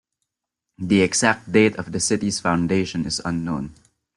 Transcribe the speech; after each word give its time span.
The 0.79 1.03
exact 1.03 1.51
date 1.51 1.75
of 1.75 1.91
the 1.91 1.99
city's 1.99 2.39
foundation 2.39 3.05
is 3.05 3.21
unknown. 3.23 3.75